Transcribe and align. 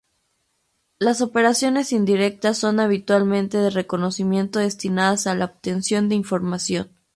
Las 0.97 1.21
operaciones 1.21 1.91
indirectas 1.91 2.57
son 2.57 2.79
habitualmente 2.79 3.59
de 3.59 3.69
reconocimiento, 3.69 4.57
destinadas 4.57 5.27
a 5.27 5.35
la 5.35 5.45
obtención 5.45 6.09
de 6.09 6.15
información. 6.15 6.89